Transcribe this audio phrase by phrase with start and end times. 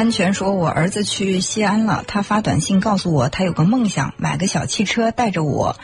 [0.00, 5.76] 安全说，我儿子去西安了，他发短信告诉我，他有个梦想，买个小汽车，带着我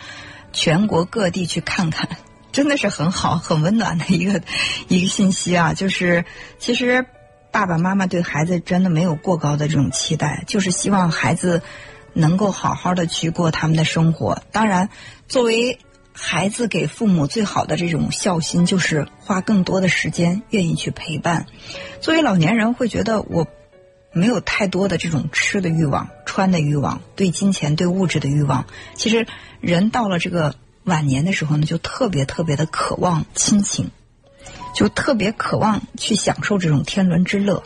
[0.55, 2.09] 全国各地去看看，
[2.51, 4.41] 真的是很好、很温暖的一个
[4.89, 5.75] 一个信息啊！
[5.75, 6.25] 就是
[6.59, 7.05] 其实
[7.53, 11.61] 爸爸妈妈对孩子真的没有过高的这种期待，就是希望孩子
[12.15, 14.43] 能够好好的去过他们的生活。
[14.51, 14.89] 当然，
[15.29, 15.79] 作为
[16.15, 21.45] 孩子给父母最好的这种孝心，就是花更多的时间，愿意去陪伴。
[22.01, 23.47] 作为老年人，会觉得我
[24.17, 28.65] 没有太多的这种吃的欲望、穿的欲望、对金钱、对物质的欲望。
[28.95, 29.27] 其实，
[29.61, 33.91] 人到了这个晚年的时候呢，就特别特别的渴望亲情，
[34.75, 37.63] 就特别渴望去享受这种天伦之乐。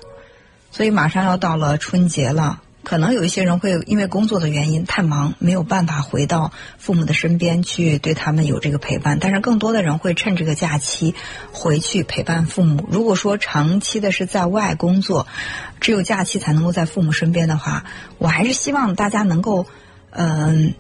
[0.73, 2.61] 所以，马上要到了春节了。
[2.91, 9.21] 可能有一些人会因为工作的原因太忙，没有办法回到父母的身边去对他们有这个陪伴。
[9.21, 11.15] 但是更多的人会趁这个假期
[11.53, 12.89] 回去陪伴父母。
[12.91, 15.29] 如果说长期的是在外工作，
[15.81, 17.85] 只有假期才能够在父母身边的话，
[18.19, 19.67] 我还是希望大家能够，
[20.11, 20.75] 嗯，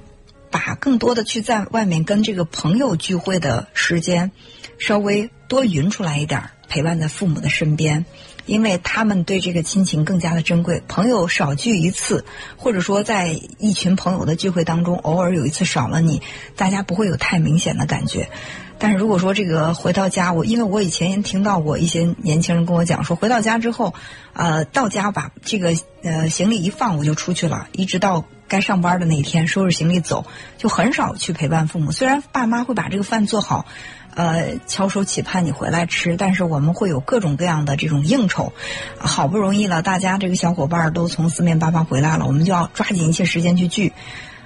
[0.50, 4.32] 把更多的去在外面跟这个朋友聚会的时间
[4.80, 8.04] 稍微多匀出来一点，陪伴在父母的身边。
[8.50, 12.24] 因为他们对这个亲情更加的珍贵，朋友少聚一次，
[12.56, 16.20] 或者说在一群朋友的聚会当中，偶尔有一次少了你，
[16.56, 18.28] 大家不会有太明显的感觉。
[18.76, 23.94] 但是如果说这个回到家，我因为我以前也听到过一些年轻人跟我讲说，回到家之后，
[24.32, 30.26] 呃，到家把这个呃行李一放，我就出去了，一直到该上班的那一天，收拾行李走，
[30.58, 31.90] 就很少去陪伴父母。
[31.90, 33.64] 虽然爸妈会把这个饭做好。
[34.12, 38.52] 呃，翘首企盼你回来吃，但是我们会有各种各样的这种应酬，
[38.98, 43.92] 好不容易了，大家这个小伙伴都从四面八方回来了，我们就要抓紧一些时间去聚，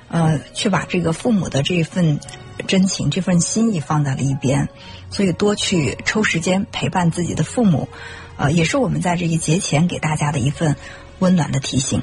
[0.08, 2.20] 呃，去把这个父母的这份
[2.66, 4.68] 真情、这份心意放在了一边，
[5.08, 7.88] 所以多去抽时间陪伴自己的父母，
[8.36, 10.76] 呃，也是我们在这个节前给大家的一份
[11.20, 12.02] 温暖的提醒。